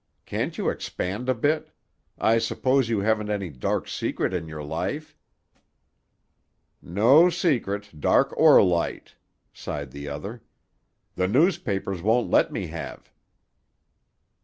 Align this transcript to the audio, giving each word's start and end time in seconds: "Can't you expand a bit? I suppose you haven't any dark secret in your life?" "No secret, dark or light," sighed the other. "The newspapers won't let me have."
"Can't 0.25 0.57
you 0.57 0.69
expand 0.71 1.29
a 1.29 1.35
bit? 1.35 1.69
I 2.17 2.39
suppose 2.39 2.89
you 2.89 3.01
haven't 3.01 3.29
any 3.29 3.51
dark 3.51 3.87
secret 3.87 4.33
in 4.33 4.47
your 4.47 4.63
life?" 4.63 5.15
"No 6.81 7.29
secret, 7.29 7.91
dark 7.99 8.33
or 8.35 8.63
light," 8.63 9.13
sighed 9.53 9.91
the 9.91 10.07
other. 10.09 10.41
"The 11.13 11.27
newspapers 11.27 12.01
won't 12.01 12.31
let 12.31 12.51
me 12.51 12.65
have." 12.65 13.11